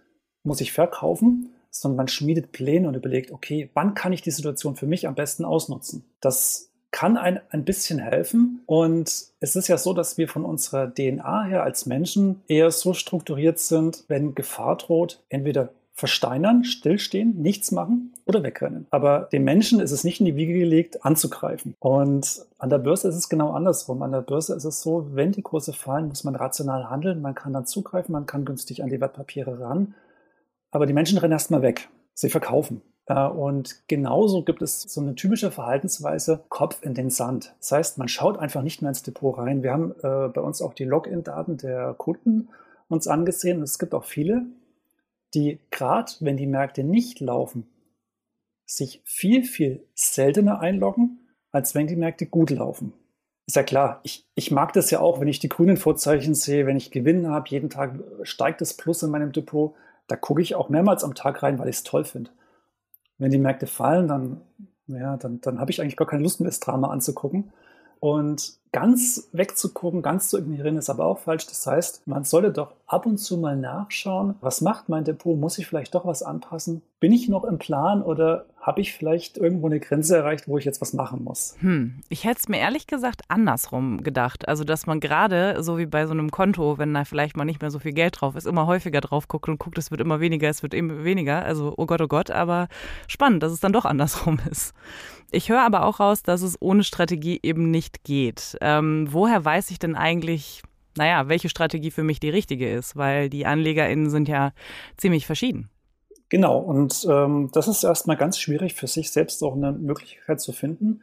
muss 0.44 0.62
ich 0.62 0.72
verkaufen, 0.72 1.54
sondern 1.70 1.98
man 1.98 2.08
schmiedet 2.08 2.52
Pläne 2.52 2.88
und 2.88 2.96
überlegt, 2.96 3.32
okay, 3.32 3.70
wann 3.74 3.94
kann 3.94 4.14
ich 4.14 4.22
die 4.22 4.32
Situation 4.32 4.76
für 4.76 4.88
mich 4.88 5.08
am 5.08 5.16
besten 5.16 5.44
ausnutzen? 5.44 6.06
Das 6.22 6.71
kann 6.92 7.18
ein, 7.18 7.40
ein 7.50 7.64
bisschen 7.64 8.00
helfen. 8.00 8.62
Und 8.66 9.26
es 9.40 9.56
ist 9.56 9.68
ja 9.68 9.78
so, 9.78 9.94
dass 9.94 10.18
wir 10.18 10.28
von 10.28 10.46
unserer 10.46 10.94
DNA 10.94 11.44
her 11.44 11.64
als 11.64 11.86
Menschen 11.86 12.42
eher 12.48 12.70
so 12.72 12.94
strukturiert 12.94 13.60
sind, 13.60 14.04
wenn 14.08 14.36
Gefahr 14.36 14.78
droht, 14.78 15.24
entweder 15.30 15.70
versteinern, 15.94 16.64
stillstehen, 16.64 17.42
nichts 17.42 17.72
machen 17.72 18.14
oder 18.26 18.44
wegrennen. 18.44 18.88
Aber 18.90 19.30
dem 19.32 19.44
Menschen 19.44 19.80
ist 19.80 19.92
es 19.92 20.04
nicht 20.04 20.20
in 20.20 20.26
die 20.26 20.36
Wiege 20.36 20.58
gelegt, 20.58 21.06
anzugreifen. 21.06 21.76
Und 21.80 22.46
an 22.58 22.70
der 22.70 22.80
Börse 22.80 23.08
ist 23.08 23.16
es 23.16 23.30
genau 23.30 23.52
andersrum. 23.52 24.02
An 24.02 24.12
der 24.12 24.22
Börse 24.22 24.56
ist 24.56 24.64
es 24.64 24.82
so, 24.82 25.10
wenn 25.14 25.32
die 25.32 25.42
Kurse 25.42 25.74
fallen, 25.74 26.08
muss 26.08 26.24
man 26.24 26.36
rational 26.36 26.90
handeln. 26.90 27.22
Man 27.22 27.36
kann 27.36 27.54
dann 27.54 27.66
zugreifen, 27.66 28.14
man 28.14 28.26
kann 28.26 28.46
günstig 28.46 28.84
an 28.84 28.90
die 28.90 29.00
Wertpapiere 29.00 29.60
ran. 29.60 29.94
Aber 30.72 30.86
die 30.86 30.94
Menschen 30.94 31.18
rennen 31.18 31.34
erstmal 31.34 31.62
weg. 31.62 31.90
Sie 32.14 32.30
verkaufen. 32.30 32.82
Äh, 33.08 33.28
und 33.28 33.88
genauso 33.88 34.44
gibt 34.44 34.62
es 34.62 34.82
so 34.82 35.02
eine 35.02 35.16
typische 35.16 35.52
Verhaltensweise, 35.52 36.44
Kopf 36.50 36.84
in 36.84 36.94
den 36.94 37.10
Sand. 37.10 37.54
Das 37.60 37.72
heißt, 37.72 37.98
man 37.98 38.08
schaut 38.08 38.38
einfach 38.38 38.62
nicht 38.62 38.82
mehr 38.82 38.90
ins 38.90 39.04
Depot 39.04 39.38
rein. 39.38 39.64
Wir 39.64 39.72
haben 39.72 39.92
äh, 40.02 40.30
bei 40.30 40.42
uns 40.42 40.62
auch 40.62 40.74
die 40.74 40.86
Login-Daten 40.86 41.58
der 41.58 41.94
Kunden 41.98 42.50
uns 42.88 43.08
angesehen. 43.08 43.58
Und 43.58 43.64
es 43.64 43.80
gibt 43.80 43.94
auch 43.94 44.06
viele, 44.06 44.46
die 45.34 45.60
gerade, 45.72 46.12
wenn 46.20 46.38
die 46.38 46.48
Märkte 46.48 46.84
nicht 46.84 47.20
laufen, 47.20 47.68
sich 48.66 49.02
viel, 49.04 49.44
viel 49.44 49.86
seltener 49.94 50.60
einloggen, 50.60 51.20
als 51.52 51.76
wenn 51.76 51.88
die 51.88 51.96
Märkte 51.96 52.26
gut 52.26 52.50
laufen. 52.50 52.94
Ist 53.48 53.56
ja 53.56 53.64
klar, 53.64 54.00
ich, 54.04 54.30
ich 54.36 54.52
mag 54.52 54.72
das 54.74 54.92
ja 54.92 55.02
auch, 55.02 55.20
wenn 55.20 55.28
ich 55.28 55.40
die 55.40 55.50
grünen 55.50 55.76
Vorzeichen 55.76 56.36
sehe, 56.36 56.66
wenn 56.66 56.78
ich 56.78 56.92
Gewinn 56.92 57.28
habe, 57.28 57.50
jeden 57.50 57.70
Tag 57.70 58.00
steigt 58.24 58.62
das 58.62 58.76
Plus 58.76 59.04
in 59.04 59.10
meinem 59.10 59.34
Depot. 59.34 59.74
Da 60.08 60.16
gucke 60.16 60.42
ich 60.42 60.56
auch 60.56 60.70
mehrmals 60.70 61.04
am 61.04 61.16
Tag 61.16 61.44
rein, 61.44 61.60
weil 61.60 61.68
ich 61.68 61.78
es 61.78 61.84
toll 61.84 62.06
finde 62.06 62.32
wenn 63.22 63.32
die 63.32 63.38
Märkte 63.38 63.68
fallen, 63.68 64.08
dann, 64.08 64.42
ja, 64.88 65.16
dann, 65.16 65.40
dann 65.42 65.60
habe 65.60 65.70
ich 65.70 65.80
eigentlich 65.80 65.96
gar 65.96 66.08
keine 66.08 66.24
Lust 66.24 66.40
mehr, 66.40 66.50
das 66.50 66.60
Drama 66.60 66.90
anzugucken. 66.90 67.52
Und 68.00 68.54
ganz 68.72 69.30
wegzugucken, 69.32 70.02
ganz 70.02 70.30
zu 70.30 70.40
ignorieren, 70.40 70.76
ist 70.78 70.90
aber 70.90 71.06
auch 71.06 71.20
falsch. 71.20 71.46
Das 71.46 71.68
heißt, 71.68 72.08
man 72.08 72.24
sollte 72.24 72.52
doch 72.52 72.74
ab 72.88 73.06
und 73.06 73.20
zu 73.20 73.38
mal 73.38 73.56
nachschauen, 73.56 74.34
was 74.42 74.62
macht 74.62 74.90
mein 74.90 75.04
Depot? 75.04 75.38
Muss 75.38 75.60
ich 75.60 75.68
vielleicht 75.68 75.94
doch 75.94 76.04
was 76.04 76.24
anpassen? 76.24 76.82
Bin 77.00 77.14
ich 77.14 77.30
noch 77.30 77.44
im 77.44 77.60
Plan 77.60 78.02
oder 78.02 78.48
habe 78.62 78.80
ich 78.80 78.94
vielleicht 78.94 79.38
irgendwo 79.38 79.66
eine 79.66 79.80
Grenze 79.80 80.16
erreicht, 80.16 80.48
wo 80.48 80.58
ich 80.60 80.66
jetzt 80.66 80.82
was 80.82 80.94
machen 80.94 81.24
muss? 81.24 81.56
Hm. 81.60 81.96
Ich 82.10 82.26
hätte 82.26 82.40
es 82.40 82.48
mir 82.48 82.60
ehrlich 82.60 82.86
gesagt 82.86 83.24
andersrum 83.28 84.04
gedacht. 84.04 84.48
Also, 84.48 84.64
dass 84.64 84.86
man 84.86 85.00
gerade, 85.00 85.64
so 85.64 85.80
wie 85.80 85.88
bei 85.88 86.06
so 86.06 86.12
einem 86.12 86.30
Konto, 86.30 86.78
wenn 86.78 86.94
da 86.94 87.04
vielleicht 87.04 87.36
mal 87.36 87.46
nicht 87.46 87.62
mehr 87.62 87.72
so 87.72 87.80
viel 87.80 87.94
Geld 87.94 88.22
drauf 88.22 88.36
ist, 88.36 88.46
immer 88.46 88.68
häufiger 88.68 89.02
drauf 89.02 89.28
guckt 89.28 89.50
und 89.50 89.58
guckt, 89.58 89.80
es 89.80 89.90
wird 89.90 90.00
immer 90.00 90.20
weniger, 90.20 90.48
es 90.48 90.62
wird 90.62 90.76
immer 90.76 91.04
weniger. 91.04 91.44
Also, 91.44 91.74
oh 91.76 91.88
Gott, 91.88 92.02
oh 92.02 92.08
Gott, 92.08 92.30
aber 92.30 92.68
spannend, 93.08 93.42
dass 93.42 93.52
es 93.52 93.62
dann 93.62 93.74
doch 93.74 93.86
andersrum 93.86 94.40
ist. 94.52 94.76
Ich 95.32 95.50
höre 95.50 95.64
aber 95.64 95.86
auch 95.86 96.00
raus, 96.00 96.22
dass 96.22 96.44
es 96.44 96.62
ohne 96.62 96.84
Strategie 96.84 97.40
eben 97.42 97.72
nicht 97.72 98.04
geht. 98.04 98.58
Ähm, 98.62 99.08
woher 99.10 99.44
weiß 99.44 99.72
ich 99.72 99.80
denn 99.80 99.96
eigentlich, 99.96 100.62
naja, 100.96 101.28
welche 101.30 101.50
Strategie 101.50 101.90
für 101.90 102.04
mich 102.04 102.20
die 102.20 102.30
richtige 102.30 102.72
ist? 102.72 102.96
Weil 102.96 103.30
die 103.30 103.48
AnlegerInnen 103.48 104.12
sind 104.12 104.28
ja 104.28 104.52
ziemlich 104.98 105.26
verschieden. 105.26 105.71
Genau, 106.32 106.60
und 106.60 107.06
ähm, 107.10 107.50
das 107.52 107.68
ist 107.68 107.84
erstmal 107.84 108.16
ganz 108.16 108.40
schwierig 108.40 108.74
für 108.74 108.88
sich 108.88 109.12
selbst 109.12 109.44
auch 109.44 109.54
eine 109.54 109.74
Möglichkeit 109.74 110.40
zu 110.40 110.54
finden. 110.54 111.02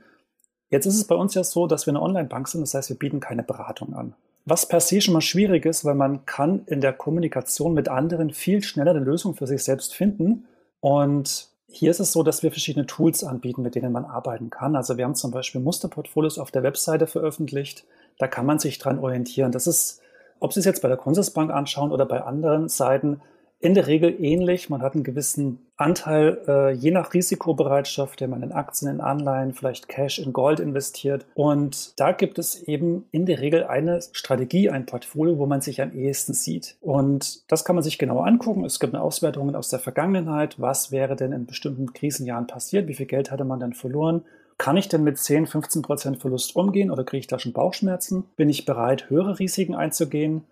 Jetzt 0.71 0.87
ist 0.87 0.95
es 0.95 1.07
bei 1.07 1.15
uns 1.15 1.35
ja 1.35 1.45
so, 1.45 1.67
dass 1.67 1.85
wir 1.85 1.91
eine 1.93 2.01
Online-Bank 2.01 2.49
sind, 2.49 2.63
das 2.63 2.73
heißt, 2.73 2.89
wir 2.89 2.97
bieten 2.97 3.21
keine 3.21 3.43
Beratung 3.43 3.93
an. 3.93 4.15
Was 4.47 4.67
per 4.67 4.81
se 4.81 5.03
schon 5.03 5.13
mal 5.13 5.21
schwierig 5.21 5.67
ist, 5.67 5.85
weil 5.85 5.97
man 5.97 6.25
kann 6.25 6.65
in 6.65 6.81
der 6.81 6.95
Kommunikation 6.95 7.75
mit 7.75 7.91
anderen 7.91 8.31
viel 8.31 8.63
schneller 8.63 8.93
eine 8.93 9.01
Lösung 9.01 9.35
für 9.35 9.47
sich 9.47 9.63
selbst 9.63 9.95
finden. 9.95 10.47
Und 10.81 11.51
hier 11.67 11.91
ist 11.91 12.01
es 12.01 12.13
so, 12.13 12.23
dass 12.23 12.43
wir 12.43 12.51
verschiedene 12.51 12.87
Tools 12.87 13.23
anbieten, 13.23 13.61
mit 13.61 13.75
denen 13.75 13.93
man 13.93 14.07
arbeiten 14.07 14.49
kann. 14.49 14.77
Also 14.77 14.97
wir 14.97 15.05
haben 15.05 15.15
zum 15.15 15.31
Beispiel 15.31 15.61
Musterportfolios 15.61 16.39
auf 16.39 16.51
der 16.51 16.63
Webseite 16.63 17.07
veröffentlicht. 17.07 17.85
Da 18.19 18.29
kann 18.29 18.47
man 18.47 18.59
sich 18.61 18.79
dran 18.79 18.99
orientieren. 18.99 19.53
Das 19.53 19.67
ist, 19.67 20.01
ob 20.41 20.55
Sie 20.55 20.61
es 20.61 20.67
jetzt 20.67 20.81
bei 20.81 20.89
der 20.89 20.97
Consorsbank 20.97 21.51
anschauen 21.51 21.93
oder 21.93 22.07
bei 22.07 22.23
anderen 22.23 22.71
Seiten, 22.71 23.21
in 23.61 23.75
der 23.75 23.87
Regel 23.87 24.23
ähnlich. 24.23 24.71
Man 24.71 24.83
hat 24.83 24.95
einen 24.95 25.05
gewissen 25.05 25.67
Anteil, 25.77 26.39
äh, 26.47 26.73
je 26.73 26.91
nach 26.91 27.13
Risikobereitschaft, 27.13 28.21
der 28.21 28.29
man 28.29 28.43
in 28.43 28.53
Aktien, 28.53 28.91
in 28.91 29.01
Anleihen, 29.01 29.53
vielleicht 29.53 29.89
Cash, 29.89 30.19
in 30.19 30.33
Gold 30.33 30.61
investiert. 30.61 31.27
Und 31.35 31.99
da 31.99 32.13
gibt 32.13 32.39
es 32.39 32.63
eben 32.63 33.07
in 33.11 33.27
der 33.27 33.41
Regel 33.41 33.65
eine 33.65 34.01
Strategie, 34.13 34.71
ein 34.71 34.87
Portfolio, 34.87 35.39
wo 35.39 35.47
man 35.47 35.61
sich 35.61 35.83
am 35.83 35.93
ehesten 35.93 36.35
sieht. 36.35 36.77
Und 36.81 37.51
das 37.51 37.65
kann 37.65 37.75
man 37.75 37.83
sich 37.83 37.99
genau 37.99 38.21
angucken. 38.21 38.65
Es 38.65 38.79
gibt 38.79 38.95
eine 38.95 39.03
Auswertung 39.03 39.55
aus 39.55 39.71
der 39.71 39.81
Vergangenheit. 39.81 40.61
Was 40.61 40.93
wäre 40.93 41.17
denn 41.17 41.33
in 41.33 41.47
bestimmten 41.47 41.93
Krisenjahren 41.93 42.47
passiert? 42.47 42.87
Wie 42.87 42.95
viel 42.95 43.07
Geld 43.07 43.31
hatte 43.31 43.45
man 43.45 43.61
dann 43.61 43.73
verloren? 43.73 44.23
Kann 44.57 44.77
ich 44.77 44.89
denn 44.89 45.05
mit 45.05 45.19
10, 45.19 45.47
15 45.47 45.83
Prozent 45.83 46.21
Verlust 46.21 46.57
umgehen 46.57 46.91
oder 46.91 47.05
kriege 47.05 47.21
ich 47.21 47.27
da 47.29 47.39
schon 47.39 47.53
Bauchschmerzen? 47.53 48.25
Bin 48.37 48.49
ich 48.49 48.65
bereit, 48.65 49.09
höhere 49.09 49.39
Risiken 49.39 49.77
einzugehen? 49.77 50.43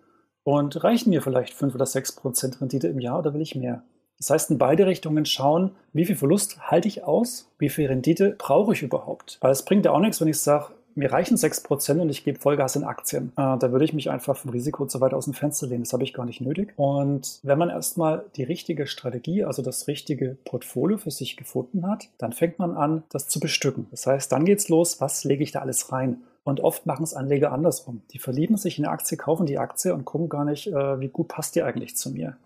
Und 0.47 0.85
reichen 0.85 1.11
mir 1.11 1.23
vielleicht 1.23 1.55
5 1.55 1.75
oder 1.75 1.87
6 1.87 2.13
Prozent 2.13 2.61
Rendite 2.61 2.87
im 2.87 3.01
Jahr 3.01 3.19
oder 3.19 3.35
will 3.35 3.41
ich 3.41 3.57
mehr? 3.57 3.83
Das 4.19 4.31
heißt, 4.31 4.53
in 4.53 4.59
beide 4.59 4.87
Richtungen 4.87 5.27
schauen, 5.27 5.73
wie 5.93 6.05
viel 6.05 6.15
Verlust 6.15 6.71
halte 6.71 6.87
ich 6.87 7.03
aus, 7.03 7.51
wie 7.59 7.69
viel 7.69 7.89
Rendite 7.89 8.37
brauche 8.39 8.73
ich 8.73 8.83
überhaupt. 8.83 9.39
Weil 9.41 9.51
es 9.51 9.65
bringt 9.65 9.85
ja 9.85 9.91
auch 9.91 9.99
nichts, 9.99 10.21
wenn 10.21 10.29
ich 10.29 10.39
sage, 10.39 10.67
mir 10.95 11.13
reichen 11.13 11.37
6% 11.37 12.01
und 12.01 12.11
ich 12.11 12.23
gebe 12.23 12.39
Vollgas 12.39 12.77
in 12.77 12.85
Aktien. 12.85 13.33
Äh, 13.37 13.59
da 13.59 13.73
würde 13.73 13.85
ich 13.85 13.93
mich 13.93 14.09
einfach 14.09 14.37
vom 14.37 14.53
Risiko 14.53 14.87
zu 14.87 15.01
weit 15.01 15.15
aus 15.15 15.25
dem 15.25 15.35
Fenster 15.35 15.67
lehnen. 15.67 15.83
Das 15.83 15.93
habe 15.93 16.05
ich 16.05 16.15
gar 16.15 16.25
nicht 16.25 16.41
nötig. 16.41 16.75
Und 16.77 17.41
wenn 17.43 17.59
man 17.59 17.69
erstmal 17.69 18.25
die 18.37 18.45
richtige 18.45 18.87
Strategie, 18.87 19.43
also 19.43 19.63
das 19.63 19.89
richtige 19.89 20.37
Portfolio 20.45 20.97
für 20.97 21.11
sich 21.11 21.37
gefunden 21.37 21.89
hat, 21.89 22.09
dann 22.19 22.33
fängt 22.33 22.61
man 22.61 22.77
an, 22.77 23.03
das 23.11 23.27
zu 23.27 23.41
bestücken. 23.41 23.89
Das 23.91 24.07
heißt, 24.07 24.31
dann 24.31 24.45
geht's 24.45 24.69
los, 24.69 25.01
was 25.01 25.25
lege 25.25 25.43
ich 25.43 25.51
da 25.51 25.59
alles 25.59 25.91
rein? 25.91 26.23
Und 26.47 26.61
oft 26.61 26.87
machen 26.87 27.03
es 27.03 27.13
Anleger 27.13 27.51
andersrum. 27.51 28.03
Die 28.13 28.21
verlieben 28.21 28.57
sich 28.57 28.79
in 28.79 28.85
eine 28.85 28.93
Aktie, 28.93 29.17
kaufen 29.17 29.47
die 29.47 29.59
Aktie 29.59 29.93
und 29.93 30.05
gucken 30.05 30.29
gar 30.29 30.45
nicht, 30.45 30.69
äh, 30.69 31.01
wie 31.01 31.09
gut 31.09 31.27
passt 31.27 31.57
die 31.57 31.65
eigentlich 31.65 31.97
zu 31.97 32.13
mir. 32.13 32.37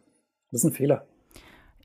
Das 0.51 0.65
ist 0.65 0.71
ein 0.71 0.73
Fehler. 0.73 1.05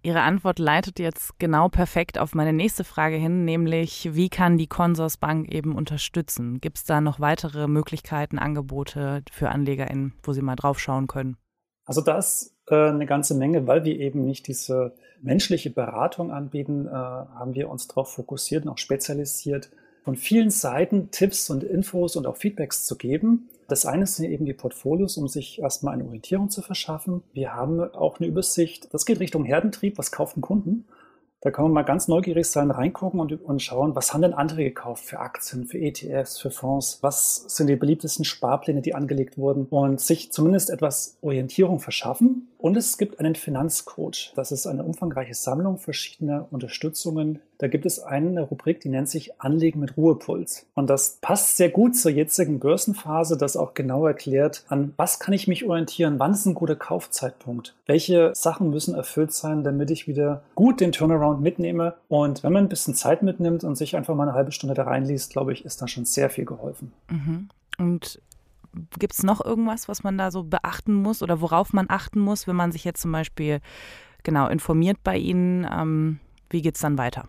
Ihre 0.02 0.22
Antwort 0.22 0.58
leitet 0.58 1.00
jetzt 1.00 1.38
genau 1.40 1.68
perfekt 1.68 2.18
auf 2.18 2.34
meine 2.34 2.54
nächste 2.54 2.86
Frage 2.86 3.18
hin, 3.18 3.44
nämlich 3.44 4.16
wie 4.16 4.30
kann 4.30 4.58
die 4.58 4.68
Consorsbank 4.68 5.52
eben 5.52 5.76
unterstützen? 5.76 6.62
Gibt 6.62 6.78
es 6.78 6.86
da 6.86 7.02
noch 7.02 7.20
weitere 7.20 7.68
Möglichkeiten, 7.68 8.40
Angebote 8.40 9.22
für 9.30 9.50
AnlegerInnen, 9.50 10.14
wo 10.24 10.32
sie 10.32 10.42
mal 10.42 10.56
draufschauen 10.56 11.08
können? 11.08 11.36
Also 11.84 12.00
da 12.00 12.18
ist 12.18 12.56
äh, 12.70 12.92
eine 12.92 13.08
ganze 13.08 13.36
Menge, 13.36 13.68
weil 13.68 13.84
wir 13.84 14.00
eben 14.00 14.24
nicht 14.24 14.48
diese 14.48 14.94
menschliche 15.22 15.70
Beratung 15.70 16.32
anbieten, 16.32 16.88
äh, 16.88 16.92
haben 16.92 17.56
wir 17.56 17.70
uns 17.70 17.90
darauf 17.90 18.14
fokussiert 18.14 18.64
und 18.64 18.72
auch 18.72 18.78
spezialisiert, 18.78 19.70
von 20.06 20.16
vielen 20.16 20.52
Seiten 20.52 21.10
Tipps 21.10 21.50
und 21.50 21.64
Infos 21.64 22.16
und 22.16 22.28
auch 22.28 22.38
Feedbacks 22.38 22.86
zu 22.86 22.96
geben. 22.96 23.50
Das 23.68 23.88
eine 23.88 24.06
sind 24.06 24.30
eben 24.30 24.46
die 24.46 24.54
Portfolios, 24.54 25.18
um 25.18 25.28
sich 25.28 25.60
erstmal 25.60 25.96
eine 25.96 26.06
Orientierung 26.06 26.52
zu 26.52 26.62
verschaffen. 26.62 27.24
Wir 27.34 27.56
haben 27.56 27.82
auch 27.82 28.20
eine 28.20 28.28
Übersicht, 28.28 28.94
das 28.94 29.08
geht 29.08 29.20
Richtung 29.20 29.46
Herdentrieb, 29.46 29.98
was 29.98 30.12
kaufen 30.12 30.42
Kunden. 30.42 30.86
Da 31.42 31.52
kann 31.52 31.66
man 31.66 31.74
mal 31.74 31.84
ganz 31.84 32.08
neugierig 32.08 32.48
sein, 32.48 32.72
reingucken 32.72 33.20
und, 33.20 33.44
und 33.44 33.62
schauen, 33.62 33.96
was 33.96 34.14
haben 34.14 34.24
denn 34.24 34.34
andere 34.34 34.64
gekauft 34.64 35.06
für 35.06 35.20
Aktien, 35.20 35.66
für 35.66 35.78
ETFs, 35.78 36.40
für 36.40 36.50
Fonds, 36.50 37.00
was 37.02 37.46
sind 37.48 37.68
die 37.68 37.76
beliebtesten 37.76 38.26
Sparpläne, 38.26 38.82
die 38.82 38.96
angelegt 38.96 39.38
wurden 39.38 39.66
und 39.70 40.00
sich 40.00 40.32
zumindest 40.32 40.72
etwas 40.72 41.18
Orientierung 41.22 41.80
verschaffen. 41.80 42.48
Und 42.58 42.78
es 42.78 42.98
gibt 42.98 43.20
einen 43.20 43.36
Finanzcoach. 43.36 44.34
Das 44.36 44.52
ist 44.52 44.66
eine 44.66 44.84
umfangreiche 44.84 45.36
Sammlung 45.36 45.78
verschiedener 45.78 46.48
Unterstützungen. 46.50 47.40
Da 47.58 47.68
gibt 47.68 47.86
es 47.86 48.00
eine 48.00 48.42
Rubrik, 48.42 48.82
die 48.82 48.90
nennt 48.90 49.10
sich 49.10 49.42
Anlegen 49.42 49.80
mit 49.80 49.98
Ruhepuls. 49.98 50.66
Und 50.74 50.90
das 50.90 51.18
passt 51.22 51.58
sehr 51.58 51.70
gut 51.70 51.96
zur 51.96 52.12
jetzigen 52.12 52.60
Börsenphase, 52.60 53.38
das 53.38 53.58
auch 53.58 53.74
genau 53.74 54.06
erklärt, 54.06 54.64
an 54.68 54.94
was 54.98 55.20
kann 55.20 55.34
ich 55.34 55.48
mich 55.48 55.66
orientieren, 55.66 56.20
wann 56.20 56.34
ist 56.34 56.46
ein 56.46 56.54
guter 56.54 56.76
Kaufzeitpunkt, 56.76 57.76
welche 57.86 58.34
Sachen 58.36 58.70
müssen 58.70 58.96
erfüllt 58.96 59.34
sein, 59.34 59.64
damit 59.64 59.92
ich 59.92 60.08
wieder 60.08 60.44
gut 60.56 60.82
den 60.82 60.92
Turnaround 60.92 61.42
mitnehme. 61.42 61.96
Und 62.08 62.44
wenn 62.44 62.54
man 62.54 62.66
ein 62.66 62.70
bisschen 62.70 62.96
Zeit 62.96 63.24
mitnimmt 63.24 63.64
und 63.64 63.76
sich 63.76 63.96
einfach 63.96 64.16
mal 64.16 64.28
eine 64.28 64.34
halbe 64.34 64.52
Stunde 64.52 64.76
da 64.76 64.84
reinliest, 64.84 65.32
glaube 65.32 65.54
ich, 65.54 65.66
ist 65.66 65.82
da 65.82 65.88
schon 65.88 66.06
sehr 66.06 66.30
viel 66.30 66.46
geholfen. 66.46 66.92
Mhm. 67.10 67.50
Und 67.78 68.20
Gibt 69.00 69.14
es 69.14 69.24
noch 69.24 69.44
irgendwas, 69.44 69.88
was 69.88 70.04
man 70.04 70.18
da 70.18 70.32
so 70.32 70.44
beachten 70.44 70.94
muss 70.94 71.24
oder 71.24 71.42
worauf 71.42 71.74
man 71.74 71.86
achten 71.90 72.20
muss, 72.20 72.48
wenn 72.48 72.56
man 72.56 72.72
sich 72.72 72.84
jetzt 72.84 73.02
zum 73.02 73.12
Beispiel 73.12 73.62
genau 74.24 74.48
informiert 74.48 74.98
bei 75.04 75.18
Ihnen? 75.18 75.66
Ähm, 75.72 76.20
wie 76.50 76.62
geht 76.62 76.76
es 76.76 76.82
dann 76.82 76.98
weiter? 76.98 77.28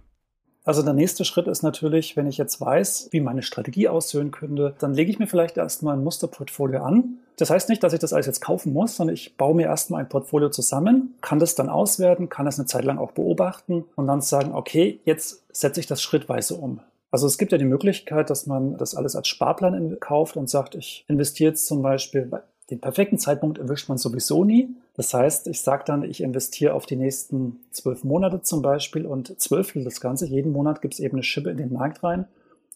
Also 0.66 0.82
der 0.82 0.94
nächste 0.94 1.24
Schritt 1.24 1.46
ist 1.46 1.62
natürlich, 1.62 2.16
wenn 2.16 2.26
ich 2.26 2.38
jetzt 2.38 2.60
weiß, 2.60 3.10
wie 3.12 3.20
meine 3.20 3.42
Strategie 3.42 3.86
aussehen 3.86 4.32
könnte, 4.32 4.74
dann 4.80 4.94
lege 4.94 5.12
ich 5.12 5.20
mir 5.20 5.28
vielleicht 5.28 5.56
erstmal 5.56 5.96
ein 5.96 6.02
Musterportfolio 6.02 6.82
an. 6.82 7.18
Das 7.36 7.50
heißt 7.50 7.68
nicht, 7.68 7.84
dass 7.84 7.92
ich 7.92 8.00
das 8.00 8.12
alles 8.12 8.26
jetzt 8.26 8.40
kaufen 8.40 8.72
muss, 8.72 8.96
sondern 8.96 9.14
ich 9.14 9.36
baue 9.36 9.54
mir 9.54 9.66
erstmal 9.66 10.00
ein 10.00 10.08
Portfolio 10.08 10.48
zusammen, 10.48 11.14
kann 11.20 11.38
das 11.38 11.54
dann 11.54 11.68
auswerten, 11.68 12.28
kann 12.28 12.46
das 12.46 12.58
eine 12.58 12.66
Zeit 12.66 12.84
lang 12.84 12.98
auch 12.98 13.12
beobachten 13.12 13.84
und 13.94 14.08
dann 14.08 14.20
sagen, 14.20 14.54
okay, 14.54 14.98
jetzt 15.04 15.44
setze 15.52 15.78
ich 15.78 15.86
das 15.86 16.02
schrittweise 16.02 16.56
um. 16.56 16.80
Also 17.12 17.28
es 17.28 17.38
gibt 17.38 17.52
ja 17.52 17.58
die 17.58 17.64
Möglichkeit, 17.64 18.28
dass 18.28 18.46
man 18.46 18.76
das 18.76 18.96
alles 18.96 19.14
als 19.14 19.28
Sparplan 19.28 19.98
kauft 20.00 20.36
und 20.36 20.50
sagt, 20.50 20.74
ich 20.74 21.04
investiere 21.06 21.50
jetzt 21.50 21.68
zum 21.68 21.80
Beispiel, 21.80 22.28
den 22.70 22.80
perfekten 22.80 23.18
Zeitpunkt 23.18 23.58
erwischt 23.58 23.88
man 23.88 23.98
sowieso 23.98 24.44
nie. 24.44 24.68
Das 24.96 25.12
heißt, 25.12 25.46
ich 25.46 25.60
sage 25.60 25.84
dann, 25.86 26.02
ich 26.02 26.22
investiere 26.22 26.72
auf 26.72 26.86
die 26.86 26.96
nächsten 26.96 27.60
zwölf 27.70 28.02
Monate 28.02 28.40
zum 28.42 28.62
Beispiel 28.62 29.06
und 29.06 29.38
zwölftel 29.40 29.84
das 29.84 30.00
Ganze. 30.00 30.26
Jeden 30.26 30.52
Monat 30.52 30.80
gibt 30.80 30.94
es 30.94 31.00
eben 31.00 31.16
eine 31.16 31.22
Schippe 31.22 31.50
in 31.50 31.58
den 31.58 31.72
Markt 31.72 32.02
rein 32.02 32.26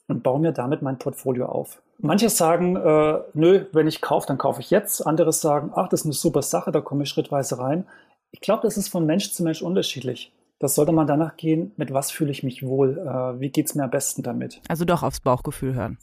und 0.07 0.23
baue 0.23 0.41
mir 0.41 0.53
damit 0.53 0.83
mein 0.83 0.99
Portfolio 0.99 1.47
auf. 1.47 1.81
Manche 1.99 2.29
sagen, 2.29 2.77
äh, 2.77 3.21
nö, 3.35 3.67
wenn 3.73 3.87
ich 3.87 4.01
kaufe, 4.01 4.27
dann 4.27 4.39
kaufe 4.39 4.61
ich 4.61 4.71
jetzt. 4.71 5.07
Andere 5.07 5.33
sagen, 5.33 5.73
ach, 5.75 5.89
das 5.89 6.01
ist 6.01 6.07
eine 6.07 6.13
super 6.13 6.43
Sache, 6.43 6.73
da 6.73 6.81
komme 6.81 7.05
ich 7.05 7.09
schrittweise 7.09 7.59
rein. 7.59 7.87
Ich 8.33 8.41
glaube, 8.41 8.63
das 8.63 8.77
ist 8.77 8.89
von 8.89 9.07
Mensch 9.07 9.33
zu 9.33 9.43
Mensch 9.43 9.63
unterschiedlich. 9.63 10.33
Das 10.59 10.75
sollte 10.75 10.93
man 10.93 11.07
danach 11.07 11.37
gehen, 11.37 11.73
mit 11.77 11.93
was 11.93 12.11
fühle 12.11 12.31
ich 12.31 12.43
mich 12.43 12.63
wohl, 12.63 12.99
äh, 12.99 13.41
wie 13.41 13.51
geht 13.51 13.67
es 13.67 13.75
mir 13.75 13.85
am 13.85 13.91
besten 13.91 14.23
damit. 14.23 14.61
Also 14.69 14.85
doch 14.85 15.03
aufs 15.03 15.21
Bauchgefühl 15.21 15.75
hören. 15.75 15.99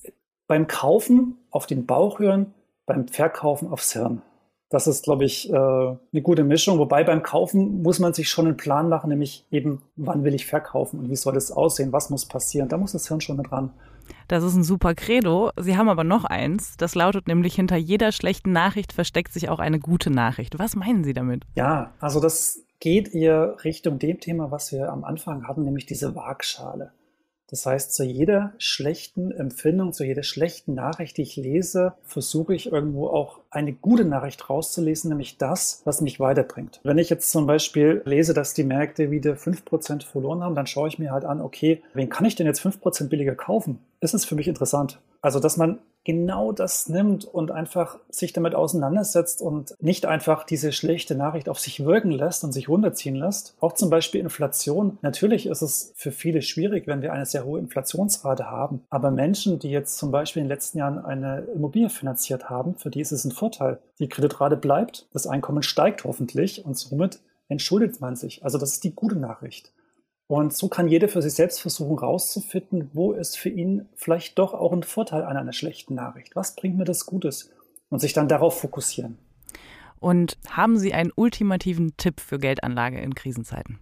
Beim 0.48 0.68
Kaufen 0.68 1.38
auf 1.52 1.68
den 1.68 1.86
Bauch 1.86 2.20
hören, 2.20 2.54
beim 2.86 3.08
Verkaufen 3.08 3.70
aufs 3.70 3.94
Hirn. 3.94 4.22
Das 4.70 4.86
ist, 4.86 5.04
glaube 5.04 5.24
ich, 5.24 5.50
äh, 5.50 5.56
eine 5.56 6.22
gute 6.22 6.44
Mischung. 6.44 6.78
Wobei 6.78 7.04
beim 7.04 7.24
Kaufen 7.24 7.82
muss 7.82 8.00
man 8.00 8.14
sich 8.14 8.30
schon 8.30 8.48
einen 8.48 8.58
Plan 8.58 8.90
machen, 8.90 9.10
nämlich 9.10 9.46
eben, 9.50 9.82
wann 9.96 10.24
will 10.24 10.34
ich 10.34 10.46
verkaufen 10.46 11.00
und 11.00 11.10
wie 11.10 11.16
soll 11.16 11.38
es 11.38 11.52
aussehen, 11.52 11.94
was 11.94 12.10
muss 12.10 12.26
passieren. 12.26 12.68
Da 12.68 12.78
muss 12.78 12.92
das 12.92 13.08
Hirn 13.08 13.22
schon 13.22 13.38
mit 13.38 13.52
ran. 13.52 13.72
Das 14.28 14.44
ist 14.44 14.56
ein 14.56 14.64
super 14.64 14.94
Credo. 14.94 15.52
Sie 15.58 15.78
haben 15.78 15.90
aber 15.90 16.04
noch 16.04 16.26
eins. 16.26 16.76
Das 16.78 16.96
lautet 16.96 17.28
nämlich, 17.28 17.56
hinter 17.56 17.78
jeder 17.78 18.12
schlechten 18.12 18.52
Nachricht 18.52 18.94
versteckt 18.94 19.34
sich 19.34 19.50
auch 19.50 19.60
eine 19.60 19.80
gute 19.80 20.10
Nachricht. 20.10 20.60
Was 20.60 20.76
meinen 20.76 21.04
Sie 21.04 21.14
damit? 21.14 21.44
Ja, 21.56 21.94
also 22.00 22.20
das 22.20 22.62
geht 22.80 23.14
ihr 23.14 23.56
Richtung 23.64 24.00
dem 24.00 24.20
Thema, 24.20 24.52
was 24.52 24.72
wir 24.72 24.92
am 24.92 25.04
Anfang 25.04 25.48
hatten, 25.48 25.64
nämlich 25.64 25.86
diese 25.86 26.16
Waagschale. 26.16 26.92
Das 27.50 27.66
heißt, 27.66 27.94
zu 27.94 28.04
jeder 28.04 28.54
schlechten 28.58 29.32
Empfindung, 29.32 29.94
zu 29.94 30.04
jeder 30.04 30.24
schlechten 30.24 30.74
Nachricht, 30.74 31.18
die 31.18 31.22
ich 31.22 31.38
lese, 31.38 31.94
versuche 32.04 32.54
ich 32.54 32.72
irgendwo 32.72 33.08
auch 33.08 33.40
eine 33.50 33.72
gute 33.72 34.04
Nachricht 34.04 34.50
rauszulesen, 34.50 35.10
nämlich 35.10 35.38
das, 35.38 35.82
was 35.86 36.02
mich 36.02 36.20
weiterbringt. 36.20 36.82
Wenn 36.84 36.98
ich 36.98 37.10
jetzt 37.10 37.32
zum 37.32 37.48
Beispiel 37.48 38.02
lese, 38.06 38.34
dass 38.34 38.54
die 38.54 38.66
Märkte 38.66 39.12
wieder 39.12 39.34
5% 39.34 40.04
verloren 40.04 40.44
haben, 40.44 40.56
dann 40.56 40.68
schaue 40.68 40.90
ich 40.90 41.00
mir 41.00 41.12
halt 41.12 41.24
an, 41.24 41.42
okay, 41.42 41.82
wen 41.94 42.10
kann 42.10 42.26
ich 42.26 42.36
denn 42.36 42.48
jetzt 42.48 42.66
5% 42.66 43.08
billiger 43.08 43.36
kaufen? 43.36 43.80
Ist 44.02 44.14
es 44.14 44.26
für 44.26 44.36
mich 44.36 44.48
interessant? 44.48 45.00
Also, 45.22 45.40
dass 45.40 45.58
man 45.58 45.80
genau 46.08 46.54
das 46.54 46.88
nimmt 46.88 47.26
und 47.26 47.52
einfach 47.52 48.00
sich 48.10 48.32
damit 48.32 48.56
auseinandersetzt 48.56 49.42
und 49.42 49.76
nicht 49.82 50.06
einfach 50.06 50.46
diese 50.46 50.72
schlechte 50.72 51.16
Nachricht 51.16 51.50
auf 51.50 51.60
sich 51.60 51.84
wirken 51.84 52.12
lässt 52.12 52.46
und 52.46 52.54
sich 52.54 52.70
runterziehen 52.70 53.18
lässt. 53.18 53.58
Auch 53.60 53.74
zum 53.74 53.90
Beispiel 53.90 54.22
Inflation. 54.22 54.98
Natürlich 55.02 55.48
ist 55.48 55.62
es 55.62 55.92
für 55.98 56.14
viele 56.14 56.42
schwierig, 56.42 56.88
wenn 56.88 57.02
wir 57.02 57.12
eine 57.12 57.26
sehr 57.26 57.44
hohe 57.44 57.60
Inflationsrate 57.60 58.50
haben. 58.50 58.86
Aber 58.90 59.12
Menschen, 59.12 59.60
die 59.60 59.70
jetzt 59.70 59.98
zum 59.98 60.12
Beispiel 60.12 60.44
in 60.44 60.46
den 60.46 60.56
letzten 60.56 60.78
Jahren 60.78 61.04
eine 61.04 61.40
Immobilie 61.54 61.90
finanziert 61.90 62.50
haben, 62.50 62.78
für 62.78 62.90
die 62.90 63.02
ist 63.02 63.12
es 63.12 63.26
ein 63.26 63.34
Vorteil. 63.34 63.80
Die 64.00 64.08
Kreditrate 64.08 64.56
bleibt, 64.56 65.10
das 65.12 65.28
Einkommen 65.28 65.62
steigt 65.62 66.06
hoffentlich 66.06 66.64
und 66.64 66.78
somit 66.78 67.20
entschuldet 67.50 68.00
man 68.00 68.16
sich. 68.16 68.46
Also 68.46 68.58
das 68.58 68.72
ist 68.72 68.86
die 68.86 68.96
gute 68.96 69.18
Nachricht. 69.18 69.74
Und 70.28 70.54
so 70.54 70.68
kann 70.68 70.90
jeder 70.90 71.08
für 71.08 71.22
sich 71.22 71.34
selbst 71.34 71.62
versuchen 71.62 72.00
herauszufinden, 72.00 72.92
wo 72.94 73.14
ist 73.14 73.38
für 73.38 73.50
ihn 73.50 73.88
vielleicht 73.96 74.38
doch 74.38 74.54
auch 74.54 74.74
ein 74.74 74.84
Vorteil 74.84 75.24
an 75.24 75.38
einer 75.38 75.54
schlechten 75.54 75.96
Nachricht. 75.96 76.36
Was 76.36 76.56
bringt 76.56 76.78
mir 76.78 76.84
das 76.84 77.06
Gutes? 77.06 77.52
Und 77.90 78.00
sich 78.00 78.12
dann 78.12 78.28
darauf 78.28 78.60
fokussieren. 78.60 79.18
Und 80.00 80.38
haben 80.50 80.78
Sie 80.78 80.94
einen 80.94 81.14
ultimativen 81.16 81.96
Tipp 81.96 82.20
für 82.20 82.38
Geldanlage 82.38 83.00
in 83.00 83.16
Krisenzeiten? 83.16 83.80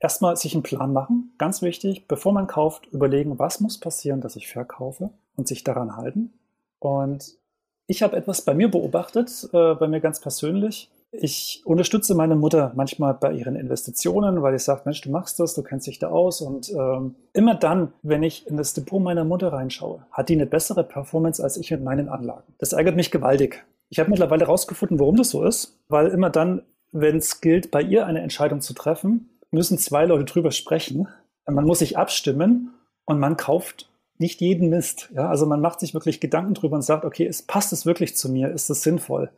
Erstmal 0.00 0.36
sich 0.36 0.54
einen 0.54 0.64
Plan 0.64 0.92
machen, 0.92 1.32
ganz 1.38 1.62
wichtig. 1.62 2.08
Bevor 2.08 2.32
man 2.32 2.48
kauft, 2.48 2.86
überlegen, 2.86 3.38
was 3.38 3.60
muss 3.60 3.78
passieren, 3.78 4.20
dass 4.20 4.34
ich 4.34 4.48
verkaufe 4.48 5.10
und 5.36 5.46
sich 5.46 5.62
daran 5.62 5.96
halten. 5.96 6.32
Und 6.80 7.38
ich 7.86 8.02
habe 8.02 8.16
etwas 8.16 8.42
bei 8.42 8.54
mir 8.54 8.70
beobachtet, 8.70 9.48
äh, 9.52 9.74
bei 9.74 9.86
mir 9.86 10.00
ganz 10.00 10.20
persönlich. 10.20 10.90
Ich 11.20 11.62
unterstütze 11.64 12.14
meine 12.14 12.34
Mutter 12.34 12.72
manchmal 12.74 13.14
bei 13.14 13.32
ihren 13.32 13.56
Investitionen, 13.56 14.42
weil 14.42 14.54
ich 14.54 14.62
sage, 14.62 14.82
Mensch, 14.84 15.00
du 15.00 15.10
machst 15.10 15.38
das, 15.38 15.54
du 15.54 15.62
kennst 15.62 15.86
dich 15.86 15.98
da 15.98 16.08
aus. 16.08 16.40
Und 16.40 16.70
ähm, 16.70 17.14
immer 17.32 17.54
dann, 17.54 17.92
wenn 18.02 18.22
ich 18.22 18.46
in 18.46 18.56
das 18.56 18.74
Depot 18.74 19.00
meiner 19.00 19.24
Mutter 19.24 19.52
reinschaue, 19.52 20.04
hat 20.10 20.28
die 20.28 20.34
eine 20.34 20.46
bessere 20.46 20.82
Performance 20.82 21.42
als 21.42 21.56
ich 21.56 21.70
mit 21.70 21.84
meinen 21.84 22.08
Anlagen. 22.08 22.54
Das 22.58 22.72
ärgert 22.72 22.96
mich 22.96 23.10
gewaltig. 23.10 23.64
Ich 23.90 24.00
habe 24.00 24.10
mittlerweile 24.10 24.46
herausgefunden, 24.46 24.98
warum 24.98 25.16
das 25.16 25.30
so 25.30 25.44
ist, 25.44 25.78
weil 25.88 26.08
immer 26.08 26.30
dann, 26.30 26.62
wenn 26.90 27.16
es 27.18 27.40
gilt, 27.40 27.70
bei 27.70 27.82
ihr 27.82 28.06
eine 28.06 28.22
Entscheidung 28.22 28.60
zu 28.60 28.74
treffen, 28.74 29.30
müssen 29.50 29.78
zwei 29.78 30.06
Leute 30.06 30.24
drüber 30.24 30.50
sprechen. 30.50 31.08
Man 31.46 31.64
muss 31.64 31.78
sich 31.78 31.96
abstimmen 31.96 32.74
und 33.04 33.20
man 33.20 33.36
kauft 33.36 33.88
nicht 34.18 34.40
jeden 34.40 34.68
Mist. 34.68 35.10
Ja? 35.14 35.28
Also 35.28 35.46
man 35.46 35.60
macht 35.60 35.80
sich 35.80 35.94
wirklich 35.94 36.20
Gedanken 36.20 36.54
drüber 36.54 36.76
und 36.76 36.82
sagt, 36.82 37.04
okay, 37.04 37.26
es 37.26 37.42
passt 37.42 37.72
es 37.72 37.86
wirklich 37.86 38.16
zu 38.16 38.30
mir? 38.30 38.50
Ist 38.50 38.70
es 38.70 38.82
sinnvoll? 38.82 39.30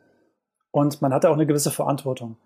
Und 0.77 1.01
man 1.01 1.11
hat 1.11 1.25
auch 1.25 1.33
eine 1.33 1.47
gewisse 1.47 1.71
Verantwortung. 1.71 2.37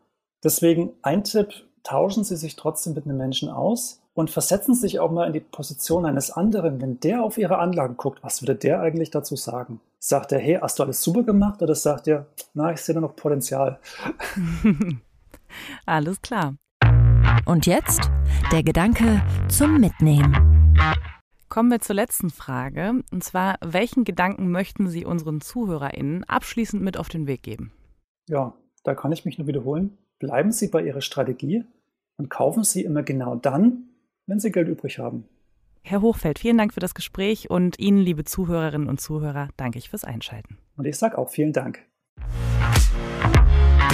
Deswegen 0.41 0.93
ein 1.01 1.25
Tipp, 1.25 1.49
tauschen 1.83 2.23
Sie 2.23 2.37
sich 2.37 2.55
trotzdem 2.55 2.93
mit 2.93 3.03
einem 3.03 3.17
Menschen 3.17 3.49
aus 3.49 3.99
und 4.13 4.29
versetzen 4.29 4.73
Sie 4.73 4.79
sich 4.79 5.01
auch 5.01 5.11
mal 5.11 5.27
in 5.27 5.33
die 5.33 5.41
Position 5.41 6.05
eines 6.05 6.31
anderen. 6.31 6.79
Wenn 6.79 7.01
der 7.01 7.25
auf 7.25 7.37
Ihre 7.37 7.57
Anlagen 7.57 7.97
guckt, 7.97 8.23
was 8.23 8.41
würde 8.41 8.55
der 8.55 8.79
eigentlich 8.79 9.11
dazu 9.11 9.35
sagen? 9.35 9.81
Sagt 9.99 10.31
er, 10.31 10.39
hey, 10.39 10.59
hast 10.61 10.79
du 10.79 10.83
alles 10.83 11.03
super 11.03 11.23
gemacht? 11.23 11.61
Oder 11.61 11.75
sagt 11.75 12.07
er, 12.07 12.25
na, 12.53 12.71
ich 12.71 12.79
sehe 12.79 12.95
da 12.95 13.01
noch 13.01 13.17
Potenzial? 13.17 13.79
alles 15.85 16.21
klar. 16.21 16.55
Und 17.43 17.65
jetzt 17.65 18.09
der 18.53 18.63
Gedanke 18.63 19.21
zum 19.49 19.77
Mitnehmen. 19.77 20.73
Kommen 21.49 21.69
wir 21.69 21.81
zur 21.81 21.95
letzten 21.95 22.29
Frage. 22.29 23.01
Und 23.11 23.25
zwar, 23.25 23.57
welchen 23.59 24.05
Gedanken 24.05 24.51
möchten 24.51 24.87
Sie 24.87 25.03
unseren 25.03 25.41
ZuhörerInnen 25.41 26.23
abschließend 26.23 26.81
mit 26.81 26.95
auf 26.95 27.09
den 27.09 27.27
Weg 27.27 27.43
geben? 27.43 27.73
Ja, 28.27 28.53
da 28.83 28.95
kann 28.95 29.11
ich 29.11 29.25
mich 29.25 29.37
nur 29.37 29.47
wiederholen. 29.47 29.97
Bleiben 30.19 30.51
Sie 30.51 30.67
bei 30.67 30.83
Ihrer 30.83 31.01
Strategie 31.01 31.63
und 32.17 32.29
kaufen 32.29 32.63
Sie 32.63 32.83
immer 32.83 33.03
genau 33.03 33.35
dann, 33.35 33.89
wenn 34.27 34.39
Sie 34.39 34.51
Geld 34.51 34.67
übrig 34.67 34.99
haben. 34.99 35.25
Herr 35.83 36.01
Hochfeld, 36.01 36.39
vielen 36.39 36.57
Dank 36.57 36.73
für 36.73 36.79
das 36.79 36.93
Gespräch 36.93 37.49
und 37.49 37.79
Ihnen, 37.79 37.97
liebe 37.97 38.23
Zuhörerinnen 38.23 38.87
und 38.87 39.01
Zuhörer, 39.01 39.49
danke 39.57 39.79
ich 39.79 39.89
fürs 39.89 40.03
Einschalten. 40.03 40.57
Und 40.77 40.85
ich 40.85 40.97
sage 40.97 41.17
auch 41.17 41.29
vielen 41.29 41.53
Dank. 41.53 41.79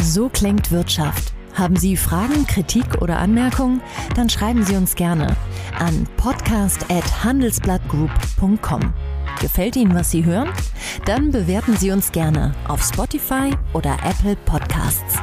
So 0.02 0.30
klingt 0.30 0.72
Wirtschaft 0.72 1.34
Haben 1.58 1.76
Sie 1.76 1.98
Fragen, 1.98 2.46
Kritik 2.46 3.02
oder 3.02 3.18
Anmerkungen? 3.18 3.82
Dann 4.16 4.30
schreiben 4.30 4.64
Sie 4.64 4.76
uns 4.76 4.94
gerne 4.94 5.36
an 5.80 6.08
podcast@handelsblattgroup.com. 6.18 8.94
Gefällt 9.40 9.76
Ihnen, 9.76 9.94
was 9.94 10.12
Sie 10.12 10.26
hören? 10.26 10.50
Dann 11.06 11.32
bewerten 11.32 11.78
Sie 11.78 11.92
uns 11.92 12.12
gerne 12.12 12.56
auf 12.68 12.84
Spotify 12.84 13.52
oder 13.74 13.98
Apple 14.04 14.36
Podcasts. 14.46 15.18